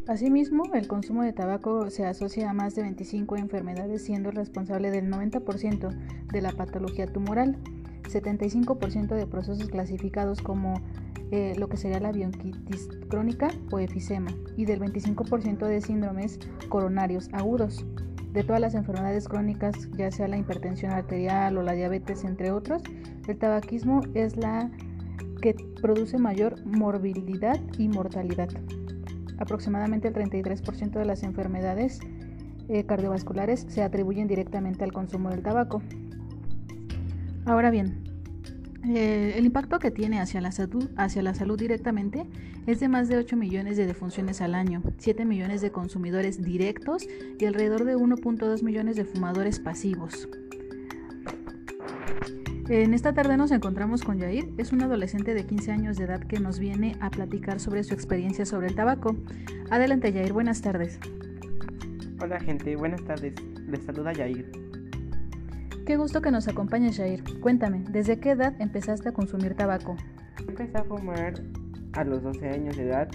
Asimismo, 0.08 0.66
el 0.76 0.88
consumo 0.88 1.24
de 1.24 1.34
tabaco 1.34 1.90
se 1.90 2.06
asocia 2.06 2.52
a 2.52 2.54
más 2.54 2.76
de 2.76 2.84
25 2.84 3.38
enfermedades, 3.38 4.04
siendo 4.04 4.30
responsable 4.30 4.92
del 4.92 5.10
90% 5.10 5.90
de 6.32 6.42
la 6.42 6.52
patología 6.52 7.08
tumoral, 7.08 7.58
75% 8.04 9.16
de 9.16 9.26
procesos 9.26 9.68
clasificados 9.68 10.44
como 10.44 10.76
eh, 11.32 11.56
lo 11.58 11.70
que 11.70 11.78
sería 11.78 12.00
la 12.00 12.12
bronquitis 12.12 12.88
crónica 13.10 13.48
o 13.72 13.80
efisema 13.80 14.30
y 14.56 14.66
del 14.66 14.80
25% 14.80 15.66
de 15.66 15.82
síndromes 15.82 16.40
coronarios 16.70 17.30
agudos. 17.34 17.84
De 18.32 18.44
todas 18.44 18.62
las 18.62 18.76
enfermedades 18.76 19.28
crónicas, 19.28 19.90
ya 19.98 20.12
sea 20.12 20.28
la 20.28 20.38
hipertensión 20.38 20.92
arterial 20.92 21.58
o 21.58 21.64
la 21.64 21.72
diabetes, 21.72 22.26
entre 22.26 22.52
otros, 22.52 22.84
el 23.28 23.38
tabaquismo 23.40 24.02
es 24.14 24.38
la 24.38 24.70
que 25.42 25.56
produce 25.82 26.20
mayor 26.20 26.64
morbilidad 26.64 27.60
y 27.80 27.88
mortalidad. 27.88 28.50
Aproximadamente 29.38 30.08
el 30.08 30.14
33% 30.14 30.92
de 30.92 31.06
las 31.06 31.24
enfermedades 31.24 32.00
eh, 32.68 32.86
cardiovasculares 32.86 33.66
se 33.70 33.84
atribuyen 33.84 34.28
directamente 34.28 34.84
al 34.84 34.94
consumo 34.94 35.30
del 35.30 35.44
tabaco. 35.44 35.82
Ahora 37.46 37.70
bien, 37.70 38.04
eh, 38.88 39.34
el 39.36 39.46
impacto 39.46 39.80
que 39.80 39.92
tiene 39.92 40.20
hacia 40.20 40.42
la, 40.42 40.52
salud, 40.52 40.90
hacia 40.96 41.24
la 41.24 41.34
salud 41.34 41.58
directamente 41.58 42.26
es 42.68 42.80
de 42.80 42.88
más 42.88 43.08
de 43.08 43.18
8 43.18 43.36
millones 43.36 43.78
de 43.78 43.86
defunciones 43.86 44.42
al 44.42 44.56
año, 44.56 44.82
7 44.98 45.26
millones 45.26 45.62
de 45.62 45.72
consumidores 45.72 46.44
directos 46.44 47.06
y 47.40 47.46
alrededor 47.46 47.84
de 47.84 47.96
1.2 47.96 48.64
millones 48.64 48.96
de 48.96 49.06
fumadores 49.06 49.60
pasivos. 49.60 50.28
En 52.68 52.96
esta 52.96 53.14
tarde 53.14 53.38
nos 53.38 53.52
encontramos 53.52 54.02
con 54.02 54.18
Yair, 54.18 54.52
es 54.58 54.72
un 54.72 54.82
adolescente 54.82 55.36
de 55.36 55.46
15 55.46 55.72
años 55.72 55.98
de 55.98 56.06
edad 56.06 56.22
que 56.22 56.40
nos 56.40 56.58
viene 56.58 56.96
a 57.00 57.12
platicar 57.12 57.60
sobre 57.60 57.84
su 57.84 57.94
experiencia 57.94 58.44
sobre 58.44 58.66
el 58.66 58.74
tabaco. 58.74 59.16
Adelante 59.70 60.12
Yair, 60.12 60.34
buenas 60.34 60.64
tardes. 60.64 61.00
Hola 62.20 62.40
gente, 62.40 62.76
buenas 62.76 63.04
tardes. 63.04 63.36
Les 63.68 63.84
saluda 63.84 64.14
Yair. 64.14 64.52
Qué 65.86 65.96
gusto 65.96 66.24
que 66.24 66.32
nos 66.32 66.48
acompañes, 66.48 66.98
Jair. 66.98 67.24
Cuéntame, 67.40 67.84
¿desde 67.92 68.20
qué 68.20 68.32
edad 68.32 68.60
empezaste 68.60 69.10
a 69.10 69.12
consumir 69.12 69.54
tabaco? 69.54 69.96
Empecé 70.40 70.80
a 70.80 70.84
fumar 70.86 71.36
a 71.94 72.04
los 72.04 72.24
12 72.24 72.50
años 72.50 72.78
de 72.78 72.88
edad. 72.88 73.08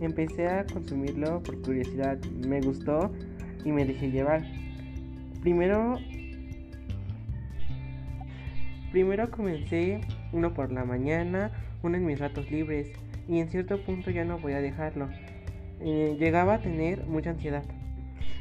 Empecé 0.00 0.48
a 0.48 0.64
consumirlo 0.64 1.42
por 1.42 1.60
curiosidad. 1.60 2.18
Me 2.46 2.62
gustó 2.62 3.12
y 3.66 3.70
me 3.70 3.84
dejé 3.84 4.10
llevar. 4.10 4.42
Primero 5.42 5.98
Primero 8.94 9.28
comencé 9.28 10.02
uno 10.32 10.54
por 10.54 10.70
la 10.70 10.84
mañana, 10.84 11.50
uno 11.82 11.96
en 11.96 12.06
mis 12.06 12.16
ratos 12.20 12.48
libres 12.48 12.92
y 13.26 13.40
en 13.40 13.48
cierto 13.48 13.82
punto 13.82 14.12
ya 14.12 14.24
no 14.24 14.38
voy 14.38 14.52
a 14.52 14.60
dejarlo. 14.60 15.08
Eh, 15.80 16.16
llegaba 16.16 16.54
a 16.54 16.58
tener 16.60 17.04
mucha 17.04 17.30
ansiedad. 17.30 17.64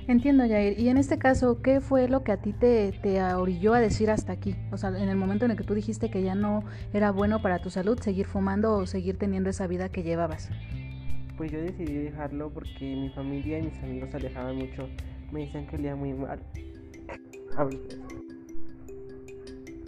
Entiendo, 0.07 0.47
Jair. 0.47 0.79
Y 0.79 0.89
en 0.89 0.97
este 0.97 1.17
caso, 1.17 1.63
¿qué 1.63 1.81
fue 1.81 2.07
lo 2.07 2.23
que 2.23 2.33
a 2.33 2.37
ti 2.37 2.53
te, 2.53 2.91
te 3.01 3.19
orilló 3.23 3.73
a 3.73 3.79
decir 3.79 4.11
hasta 4.11 4.31
aquí? 4.31 4.55
O 4.71 4.77
sea, 4.77 4.89
en 4.89 5.09
el 5.09 5.15
momento 5.15 5.45
en 5.45 5.49
el 5.49 5.57
que 5.57 5.63
tú 5.63 5.73
dijiste 5.73 6.11
que 6.11 6.21
ya 6.21 6.35
no 6.35 6.63
era 6.93 7.09
bueno 7.09 7.41
para 7.41 7.57
tu 7.57 7.71
salud 7.71 7.97
seguir 7.99 8.27
fumando 8.27 8.75
o 8.75 8.85
seguir 8.85 9.17
teniendo 9.17 9.49
esa 9.49 9.65
vida 9.65 9.89
que 9.89 10.03
llevabas. 10.03 10.51
Pues 11.35 11.51
yo 11.51 11.59
decidí 11.63 11.93
dejarlo 11.93 12.53
porque 12.53 12.95
mi 12.95 13.09
familia 13.09 13.57
y 13.57 13.63
mis 13.63 13.79
amigos 13.81 14.11
se 14.11 14.17
alejaban 14.17 14.57
mucho. 14.57 14.87
Me 15.31 15.45
decían 15.45 15.65
que 15.65 15.77
olía 15.77 15.95
muy 15.95 16.13
mal. 16.13 16.39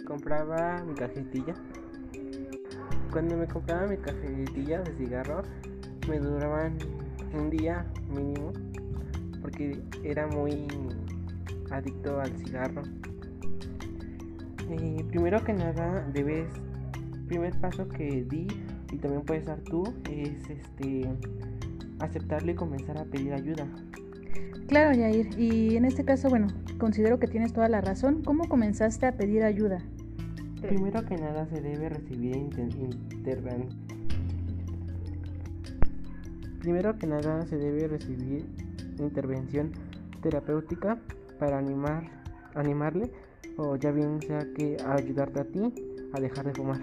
Compraba 0.06 0.82
mi 0.84 0.94
cajetilla. 0.94 1.54
Cuando 3.10 3.36
me 3.36 3.46
compraba 3.46 3.86
mi 3.86 3.96
cajetilla 3.96 4.80
de 4.82 4.92
cigarro, 4.94 5.42
me 6.08 6.18
duraban 6.18 6.78
un 7.34 7.50
día 7.50 7.84
mínimo 8.08 8.52
porque 9.42 9.82
era 10.02 10.26
muy 10.26 10.66
adicto 11.70 12.20
al 12.20 12.30
cigarro. 12.38 12.82
Eh, 14.70 15.04
primero 15.08 15.42
que 15.44 15.52
nada, 15.52 16.08
debes, 16.12 16.48
primer 17.26 17.58
paso 17.60 17.88
que 17.88 18.24
di 18.28 18.46
y 18.92 18.96
también 18.98 19.22
puedes 19.22 19.46
dar 19.46 19.60
tú 19.60 19.84
es 20.10 20.48
este 20.48 21.08
aceptarlo 21.98 22.50
y 22.52 22.54
comenzar 22.54 22.98
a 22.98 23.04
pedir 23.04 23.32
ayuda. 23.32 23.66
Claro, 24.68 24.96
Yair. 24.96 25.38
Y 25.38 25.76
en 25.76 25.84
este 25.84 26.04
caso, 26.04 26.28
bueno, 26.28 26.48
considero 26.78 27.18
que 27.18 27.26
tienes 27.26 27.52
toda 27.52 27.68
la 27.68 27.80
razón. 27.80 28.22
¿Cómo 28.24 28.48
comenzaste 28.48 29.06
a 29.06 29.16
pedir 29.16 29.44
ayuda? 29.44 29.82
Primero 30.68 31.04
que 31.04 31.16
nada 31.16 31.46
se 31.46 31.60
debe 31.60 31.88
recibir 31.88 32.34
intervención. 32.34 33.68
Primero 36.58 36.98
que 36.98 37.06
nada 37.06 37.46
se 37.46 37.56
debe 37.56 37.86
recibir 37.86 38.44
intervención 38.98 39.70
terapéutica 40.22 40.98
para 41.38 41.58
animar, 41.58 42.10
animarle 42.56 43.12
o 43.56 43.76
ya 43.76 43.92
bien 43.92 44.20
sea 44.20 44.44
que 44.56 44.76
ayudarte 44.84 45.38
a 45.38 45.44
ti 45.44 45.72
a 46.12 46.20
dejar 46.20 46.46
de 46.46 46.54
fumar. 46.54 46.80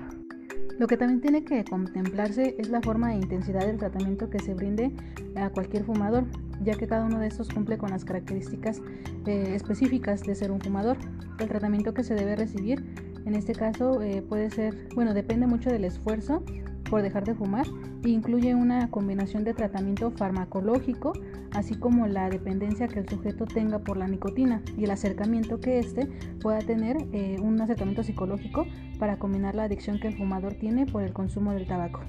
Lo 0.80 0.88
que 0.88 0.96
también 0.96 1.20
tiene 1.20 1.44
que 1.44 1.66
contemplarse 1.66 2.56
es 2.58 2.70
la 2.70 2.82
forma 2.82 3.14
e 3.14 3.18
intensidad 3.18 3.66
del 3.66 3.80
tratamiento 3.80 4.30
que 4.30 4.40
se 4.40 4.54
brinde 4.54 4.92
a 5.36 5.50
cualquier 5.50 5.84
fumador, 5.84 6.24
ya 6.64 6.76
que 6.76 6.88
cada 6.88 7.04
uno 7.04 7.20
de 7.20 7.28
estos 7.28 7.50
cumple 7.50 7.78
con 7.78 7.90
las 7.90 8.06
características 8.06 8.82
eh, 9.26 9.54
específicas 9.54 10.24
de 10.24 10.36
ser 10.36 10.52
un 10.52 10.62
fumador. 10.62 10.98
El 11.38 11.50
tratamiento 11.50 11.94
que 11.94 12.04
se 12.04 12.16
debe 12.16 12.38
recibir, 12.38 13.13
en 13.26 13.36
este 13.36 13.54
caso, 13.54 14.02
eh, 14.02 14.22
puede 14.22 14.50
ser, 14.50 14.90
bueno, 14.96 15.14
depende 15.14 15.48
mucho 15.48 15.70
del 15.70 15.86
esfuerzo 15.86 16.44
por 16.90 17.02
dejar 17.02 17.24
de 17.24 17.34
fumar 17.34 17.66
e 18.04 18.10
incluye 18.10 18.54
una 18.54 18.92
combinación 18.92 19.44
de 19.44 19.54
tratamiento 19.54 20.12
farmacológico, 20.12 21.14
así 21.52 21.76
como 21.76 22.08
la 22.08 22.30
dependencia 22.30 22.88
que 22.88 23.00
el 23.00 23.10
sujeto 23.10 23.46
tenga 23.46 23.80
por 23.80 23.98
la 23.98 24.08
nicotina 24.08 24.62
y 24.78 24.84
el 24.84 24.92
acercamiento 24.92 25.60
que 25.60 25.80
éste 25.80 26.08
pueda 26.42 26.60
tener, 26.60 26.98
eh, 27.14 27.38
un 27.42 27.60
acercamiento 27.62 28.04
psicológico 28.04 28.68
para 29.00 29.18
combinar 29.18 29.56
la 29.56 29.64
adicción 29.64 30.00
que 30.00 30.10
el 30.10 30.18
fumador 30.18 30.54
tiene 30.56 30.86
por 30.86 31.04
el 31.04 31.14
consumo 31.14 31.54
del 31.54 31.66
tabaco. 31.66 32.02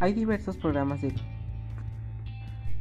Hay 0.00 0.14
diversos 0.14 0.56
programas 0.56 1.02
de 1.02 1.12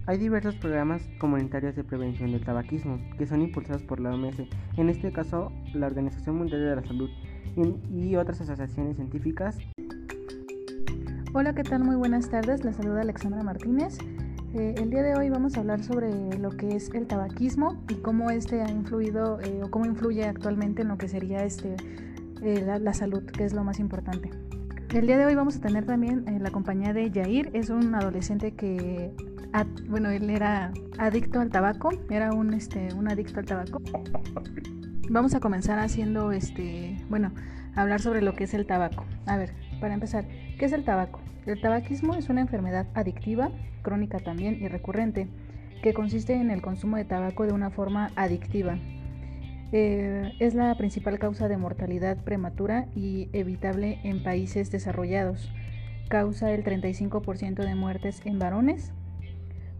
hay 0.07 0.17
diversos 0.17 0.55
programas 0.55 1.07
comunitarios 1.19 1.75
de 1.75 1.83
prevención 1.83 2.31
del 2.31 2.43
tabaquismo 2.43 2.99
que 3.19 3.27
son 3.27 3.43
impulsados 3.43 3.83
por 3.83 3.99
la 3.99 4.09
OMS, 4.09 4.41
en 4.77 4.89
este 4.89 5.11
caso 5.11 5.51
la 5.75 5.85
Organización 5.85 6.37
Mundial 6.37 6.61
de 6.61 6.75
la 6.75 6.83
Salud 6.83 7.09
y 7.55 8.15
otras 8.15 8.41
asociaciones 8.41 8.95
científicas 8.95 9.57
Hola, 11.33 11.55
¿qué 11.55 11.63
tal? 11.63 11.81
Muy 11.85 11.95
buenas 11.95 12.29
tardes. 12.29 12.65
Les 12.65 12.75
saluda 12.75 13.01
Alexandra 13.01 13.41
Martínez. 13.41 13.97
Eh, 14.53 14.75
el 14.77 14.89
día 14.89 15.01
de 15.01 15.15
hoy 15.15 15.29
vamos 15.29 15.55
a 15.55 15.61
hablar 15.61 15.81
sobre 15.81 16.37
lo 16.37 16.49
que 16.49 16.75
es 16.75 16.93
el 16.93 17.07
tabaquismo 17.07 17.81
y 17.87 17.95
cómo 17.95 18.31
este 18.31 18.61
ha 18.61 18.69
influido 18.69 19.39
eh, 19.39 19.63
o 19.63 19.71
cómo 19.71 19.85
influye 19.85 20.25
actualmente 20.25 20.81
en 20.81 20.89
lo 20.89 20.97
que 20.97 21.07
sería 21.07 21.45
este, 21.45 21.77
eh, 22.41 22.77
la, 22.81 22.93
salud, 22.93 23.23
que 23.23 23.45
es 23.45 23.53
lo 23.53 23.63
más 23.63 23.79
importante. 23.79 24.29
El 24.93 25.07
día 25.07 25.17
de 25.17 25.25
hoy 25.25 25.35
vamos 25.35 25.55
a 25.55 25.61
tener 25.61 25.85
también 25.85 26.25
la 26.41 26.51
compañía 26.51 26.91
de 26.91 27.09
Jair, 27.09 27.49
es 27.53 27.69
un 27.69 27.95
adolescente 27.95 28.51
que, 28.51 29.13
bueno, 29.87 30.09
él 30.09 30.29
era 30.29 30.73
adicto 30.97 31.39
al 31.39 31.49
tabaco, 31.49 31.91
era 32.09 32.33
un, 32.33 32.53
este, 32.53 32.89
un 32.93 33.09
adicto 33.09 33.39
al 33.39 33.45
tabaco. 33.45 33.81
Vamos 35.11 35.35
a 35.35 35.41
comenzar 35.41 35.77
haciendo, 35.77 36.31
este, 36.31 36.95
bueno, 37.09 37.33
hablar 37.75 37.99
sobre 37.99 38.21
lo 38.21 38.33
que 38.33 38.45
es 38.45 38.53
el 38.53 38.65
tabaco. 38.65 39.03
A 39.25 39.35
ver, 39.35 39.51
para 39.81 39.93
empezar, 39.93 40.23
¿qué 40.57 40.63
es 40.63 40.71
el 40.71 40.85
tabaco? 40.85 41.19
El 41.45 41.59
tabaquismo 41.59 42.15
es 42.15 42.29
una 42.29 42.39
enfermedad 42.39 42.87
adictiva, 42.93 43.51
crónica 43.81 44.19
también 44.19 44.57
y 44.61 44.69
recurrente, 44.69 45.27
que 45.83 45.93
consiste 45.93 46.35
en 46.35 46.49
el 46.49 46.61
consumo 46.61 46.95
de 46.95 47.03
tabaco 47.03 47.45
de 47.45 47.51
una 47.51 47.71
forma 47.71 48.13
adictiva. 48.15 48.77
Eh, 49.73 50.31
es 50.39 50.53
la 50.53 50.73
principal 50.75 51.19
causa 51.19 51.49
de 51.49 51.57
mortalidad 51.57 52.15
prematura 52.23 52.87
y 52.95 53.27
evitable 53.33 53.99
en 54.05 54.23
países 54.23 54.71
desarrollados. 54.71 55.51
Causa 56.07 56.53
el 56.53 56.63
35% 56.63 57.65
de 57.65 57.75
muertes 57.75 58.21
en 58.23 58.39
varones. 58.39 58.93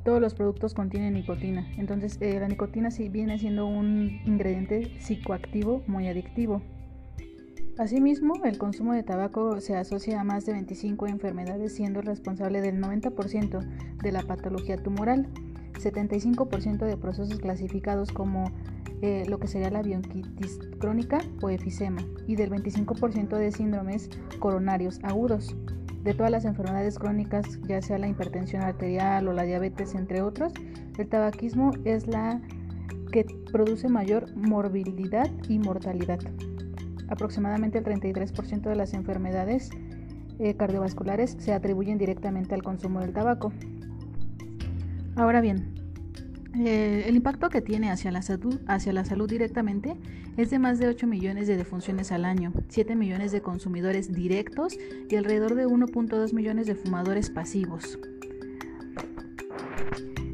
Todos 0.04 0.22
los 0.22 0.34
productos 0.34 0.74
contienen 0.74 1.14
nicotina. 1.14 1.68
Entonces, 1.78 2.18
eh, 2.22 2.40
la 2.40 2.48
nicotina 2.48 2.92
sí 2.92 3.10
viene 3.10 3.38
siendo 3.40 3.66
un 3.66 4.22
ingrediente 4.26 4.98
psicoactivo 5.00 5.84
muy 5.88 6.08
adictivo. 6.08 6.62
Asimismo, 7.78 8.44
el 8.44 8.58
consumo 8.58 8.94
de 8.94 9.04
tabaco 9.04 9.60
se 9.62 9.76
asocia 9.76 10.20
a 10.20 10.24
más 10.24 10.46
de 10.46 10.54
25 10.54 11.08
enfermedades, 11.08 11.74
siendo 11.74 12.02
responsable 12.02 12.62
del 12.62 12.80
90% 12.82 13.60
de 14.02 14.12
la 14.12 14.22
patología 14.24 14.78
tumoral, 14.78 15.28
75% 15.80 16.86
de 16.86 16.98
procesos 16.98 17.40
clasificados 17.40 18.12
como 18.12 18.52
eh, 19.02 19.26
lo 19.28 19.40
que 19.40 19.48
sería 19.48 19.72
la 19.72 19.82
bronquitis 19.82 20.60
crónica 20.80 21.20
o 21.42 21.50
efisema 21.50 22.02
y 22.28 22.36
del 22.36 22.52
25% 22.52 23.36
de 23.36 23.52
síndromes 23.52 24.10
coronarios 24.40 25.00
agudos. 25.04 25.56
De 26.04 26.14
todas 26.16 26.32
las 26.32 26.46
enfermedades 26.46 26.98
crónicas, 26.98 27.60
ya 27.68 27.82
sea 27.82 28.00
la 28.00 28.08
hipertensión 28.08 28.64
arterial 28.64 29.28
o 29.28 29.34
la 29.34 29.44
diabetes, 29.44 29.94
entre 29.94 30.22
otros, 30.22 30.52
el 30.98 31.08
tabaquismo 31.08 31.72
es 31.86 32.08
la 32.08 32.42
que 33.12 33.26
produce 33.52 33.88
mayor 33.88 34.36
morbilidad 34.36 35.30
y 35.48 35.60
mortalidad. 35.60 36.20
Aproximadamente 37.08 37.78
el 37.78 37.84
33% 37.84 38.62
de 38.62 38.76
las 38.76 38.94
enfermedades 38.94 39.70
eh, 40.40 40.56
cardiovasculares 40.56 41.36
se 41.38 41.54
atribuyen 41.54 41.98
directamente 41.98 42.56
al 42.56 42.64
consumo 42.64 43.02
del 43.02 43.14
tabaco. 43.14 43.52
Ahora 45.16 45.42
bien, 45.42 45.81
eh, 46.54 47.06
el 47.08 47.16
impacto 47.16 47.50
que 47.50 47.62
tiene 47.62 47.92
hacia 47.92 48.12
la, 48.12 48.22
salud, 48.22 49.30
directamente 49.30 49.96
es 50.36 50.50
de 50.50 50.60
más 50.60 50.80
de 50.80 50.88
8 50.90 51.08
millones 51.08 51.48
de 51.48 51.56
defunciones 51.56 52.12
al 52.12 52.26
año, 52.26 52.52
7 52.68 52.96
millones 52.96 53.32
de 53.32 53.42
consumidores 53.42 54.12
directos 54.12 54.78
y 55.10 55.16
alrededor 55.16 55.56
de 55.56 55.66
1.2 55.66 56.34
millones 56.34 56.68
de 56.68 56.76
fumadores 56.76 57.30
pasivos. 57.30 57.98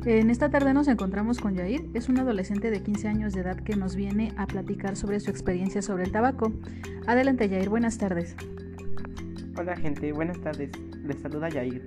En 0.06 0.30
esta 0.30 0.50
tarde 0.50 0.74
nos 0.74 0.88
encontramos 0.88 1.40
con 1.40 1.54
Yair, 1.54 1.90
es 1.94 2.10
un 2.10 2.18
adolescente 2.18 2.72
de 2.72 2.82
15 2.82 3.10
años 3.10 3.34
de 3.34 3.42
edad 3.42 3.58
que 3.58 3.76
nos 3.76 3.96
viene 3.96 4.32
a 4.38 4.48
platicar 4.48 4.96
sobre 4.96 5.20
su 5.20 5.30
experiencia 5.30 5.82
sobre 5.82 6.06
el 6.06 6.12
tabaco. 6.12 6.52
Adelante 7.06 7.48
Yair, 7.48 7.70
buenas 7.70 7.98
tardes. 7.98 8.36
Hola 9.56 9.76
gente, 9.76 10.12
buenas 10.14 10.40
tardes. 10.40 10.72
Les 11.04 11.20
saluda 11.20 11.50
Yair. 11.50 11.86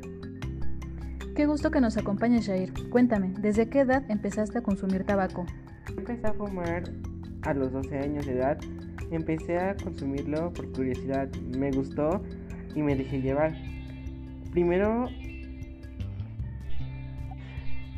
Qué 1.34 1.46
gusto 1.46 1.70
que 1.70 1.80
nos 1.80 1.96
acompañes, 1.96 2.46
Jair. 2.46 2.72
Cuéntame, 2.90 3.32
¿desde 3.38 3.68
qué 3.68 3.80
edad 3.80 4.02
empezaste 4.10 4.58
a 4.58 4.62
consumir 4.62 5.04
tabaco? 5.04 5.46
Empecé 5.96 6.26
a 6.26 6.32
fumar 6.32 6.84
a 7.42 7.54
los 7.54 7.72
12 7.72 7.98
años 7.98 8.26
de 8.26 8.32
edad. 8.32 8.58
Empecé 9.10 9.58
a 9.58 9.76
consumirlo 9.76 10.52
por 10.52 10.70
curiosidad. 10.72 11.28
Me 11.56 11.70
gustó 11.70 12.22
y 12.74 12.82
me 12.82 12.96
dejé 12.96 13.22
llevar. 13.22 13.54
Primero 14.52 15.08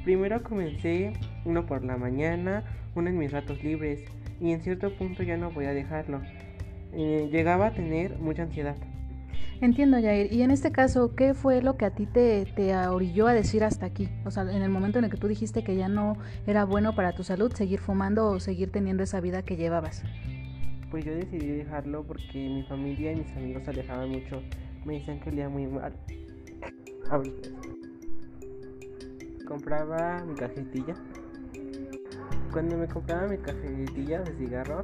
Primero 0.05 0.43
comencé 0.43 1.13
uno 1.45 1.65
por 1.65 1.85
la 1.85 1.97
mañana, 1.97 2.65
uno 2.97 3.09
en 3.09 3.19
mis 3.19 3.31
ratos 3.31 3.63
libres 3.63 4.05
y 4.41 4.51
en 4.51 4.61
cierto 4.61 4.93
punto 4.97 5.23
ya 5.23 5.37
no 5.37 5.53
voy 5.53 5.67
a 5.67 5.73
dejarlo. 5.73 6.21
Eh, 6.93 7.29
llegaba 7.31 7.69
a 7.69 7.73
tener 7.73 8.19
mucha 8.19 8.43
ansiedad. 8.43 8.77
Entiendo, 9.63 10.03
Jair. 10.03 10.33
Y 10.33 10.43
en 10.43 10.51
este 10.51 10.73
caso, 10.73 11.15
¿qué 11.15 11.35
fue 11.35 11.63
lo 11.63 11.77
que 11.77 11.85
a 11.85 11.91
ti 11.91 12.05
te, 12.07 12.47
te 12.57 12.77
orilló 12.77 13.29
a 13.29 13.33
decir 13.33 13.63
hasta 13.63 13.87
aquí? 13.87 14.09
O 14.25 14.33
sea, 14.33 14.43
en 14.43 14.61
el 14.61 14.71
momento 14.71 14.99
en 14.99 15.05
el 15.05 15.11
que 15.11 15.17
tú 15.17 15.29
dijiste 15.29 15.63
que 15.63 15.77
ya 15.77 15.87
no 15.87 16.17
era 16.49 16.65
bueno 16.65 16.97
para 16.97 17.13
tu 17.13 17.23
salud 17.23 17.53
seguir 17.53 17.79
fumando 17.79 18.29
o 18.29 18.41
seguir 18.41 18.73
teniendo 18.73 19.05
esa 19.05 19.21
vida 19.21 19.45
que 19.45 19.55
llevabas. 19.55 20.03
Pues 20.91 21.05
yo 21.05 21.15
decidí 21.15 21.47
dejarlo 21.47 22.03
porque 22.03 22.49
mi 22.49 22.65
familia 22.65 23.13
y 23.13 23.17
mis 23.21 23.31
amigos 23.37 23.63
se 23.63 23.71
alejaban 23.71 24.11
mucho. 24.11 24.43
Me 24.85 24.95
decían 24.95 25.21
que 25.21 25.31
olía 25.31 25.49
muy 25.49 25.69
mal. 25.69 25.93
Compraba 29.47 30.25
mi 30.25 30.35
cajetilla. 30.35 30.97
Cuando 32.51 32.77
me 32.77 32.89
compraba 32.89 33.29
mi 33.29 33.39
cajetilla 33.39 34.23
de 34.23 34.33
cigarro, 34.39 34.83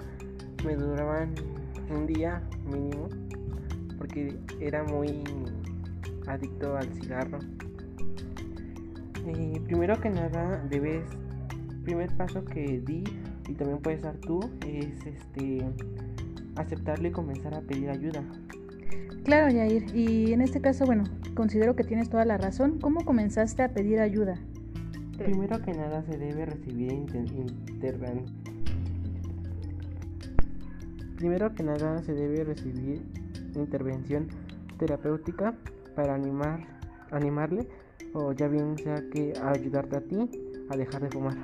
me 0.65 0.77
duraban 0.77 1.35
un 1.91 2.07
día 2.07 2.41
mínimo 2.65 3.09
porque 3.99 4.37
era 4.61 4.85
muy 4.85 5.23
adicto 6.27 6.77
al 6.77 6.89
cigarro. 6.95 7.39
Eh, 9.27 9.61
primero 9.67 10.01
que 10.01 10.11
nada, 10.11 10.65
debes, 10.71 11.05
primer 11.85 12.15
paso 12.17 12.45
que 12.45 12.81
di 12.81 13.05
y 13.49 13.55
también 13.55 13.79
puedes 13.79 14.03
dar 14.03 14.17
tú 14.19 14.41
es 14.67 15.05
este 15.07 15.65
aceptarlo 16.57 17.09
y 17.09 17.13
comenzar 17.13 17.55
a 17.55 17.61
pedir 17.61 17.91
ayuda. 17.91 18.23
Claro, 19.25 19.53
Yair. 19.53 19.85
Y 19.95 20.33
en 20.33 20.41
este 20.41 20.61
caso, 20.61 20.87
bueno, 20.87 21.05
considero 21.35 21.77
que 21.77 21.85
tienes 21.85 22.09
toda 22.09 22.25
la 22.25 22.39
razón. 22.39 22.79
¿Cómo 22.81 23.05
comenzaste 23.05 23.63
a 23.63 23.69
pedir 23.69 24.01
ayuda? 24.01 24.39
Primero 25.19 25.61
que 25.61 25.73
nada 25.73 26.03
se 26.05 26.17
debe 26.17 26.47
recibir 26.47 26.93
intervención. 26.93 28.27
Primero 31.17 31.55
que 31.55 31.63
nada 31.65 32.03
se 32.03 32.15
debe 32.15 32.45
recibir 32.45 33.03
intervención 33.55 34.29
terapéutica 34.79 35.55
para 35.95 36.15
animar, 36.15 36.67
animarle 37.11 37.69
o 38.15 38.33
ya 38.33 38.49
bien 38.49 38.77
sea 38.79 39.03
que 39.11 39.33
ayudarte 39.43 39.97
a 39.97 40.01
ti 40.01 40.31
a 40.71 40.77
dejar 40.77 41.03
de 41.03 41.11
fumar. 41.11 41.37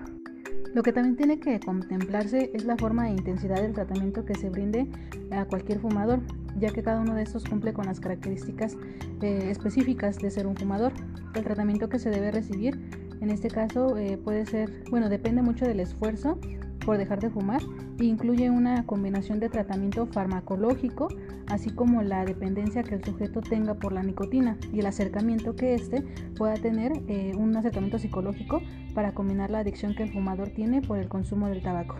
Lo 0.74 0.82
que 0.82 0.92
también 0.92 1.16
tiene 1.16 1.38
que 1.38 1.60
contemplarse 1.60 2.50
es 2.52 2.64
la 2.64 2.76
forma 2.76 3.08
e 3.08 3.12
intensidad 3.12 3.62
del 3.62 3.74
tratamiento 3.74 4.24
que 4.24 4.34
se 4.34 4.50
brinde 4.50 4.88
a 5.30 5.44
cualquier 5.44 5.78
fumador, 5.78 6.20
ya 6.58 6.70
que 6.70 6.82
cada 6.82 7.00
uno 7.00 7.14
de 7.14 7.22
estos 7.22 7.44
cumple 7.44 7.72
con 7.72 7.86
las 7.86 8.00
características 8.00 8.76
eh, 9.22 9.50
específicas 9.50 10.18
de 10.18 10.30
ser 10.30 10.46
un 10.46 10.56
fumador. 10.56 10.92
El 11.34 11.44
tratamiento 11.44 11.88
que 11.88 12.00
se 12.00 12.10
debe 12.10 12.32
recibir, 12.32 12.78
en 13.20 13.30
este 13.30 13.48
caso, 13.48 13.96
eh, 13.96 14.18
puede 14.18 14.46
ser, 14.46 14.82
bueno, 14.90 15.08
depende 15.08 15.42
mucho 15.42 15.64
del 15.64 15.78
esfuerzo 15.78 16.38
por 16.84 16.98
dejar 16.98 17.20
de 17.20 17.30
fumar 17.30 17.62
incluye 18.02 18.50
una 18.50 18.84
combinación 18.86 19.40
de 19.40 19.48
tratamiento 19.48 20.06
farmacológico, 20.06 21.08
así 21.54 21.70
como 21.70 22.02
la 22.02 22.24
dependencia 22.24 22.82
que 22.82 22.96
el 22.96 23.04
sujeto 23.04 23.40
tenga 23.40 23.74
por 23.74 23.92
la 23.92 24.02
nicotina 24.02 24.58
y 24.72 24.80
el 24.80 24.86
acercamiento 24.86 25.54
que 25.54 25.74
éste 25.74 26.02
pueda 26.36 26.54
tener, 26.54 26.92
eh, 27.06 27.32
un 27.36 27.56
acercamiento 27.56 27.98
psicológico 27.98 28.60
para 28.92 29.14
combinar 29.14 29.50
la 29.50 29.60
adicción 29.60 29.94
que 29.94 30.02
el 30.02 30.12
fumador 30.12 30.50
tiene 30.50 30.82
por 30.82 30.98
el 30.98 31.08
consumo 31.08 31.48
del 31.48 31.62
tabaco. 31.62 31.96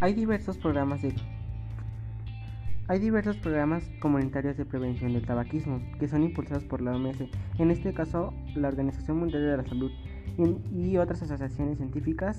Hay 0.00 0.12
diversos 0.12 0.58
programas 0.58 1.00
hay 2.90 2.98
diversos 3.00 3.36
programas 3.36 3.90
comunitarios 4.00 4.56
de 4.56 4.64
prevención 4.64 5.12
del 5.12 5.26
tabaquismo 5.26 5.80
que 5.98 6.08
son 6.08 6.22
impulsados 6.22 6.64
por 6.64 6.80
la 6.80 6.92
OMS, 6.92 7.24
en 7.58 7.70
este 7.70 7.92
caso 7.92 8.32
la 8.54 8.68
Organización 8.68 9.18
Mundial 9.18 9.42
de 9.42 9.56
la 9.56 9.64
Salud 9.64 9.90
y 10.72 10.96
otras 10.98 11.22
asociaciones 11.22 11.78
científicas 11.78 12.38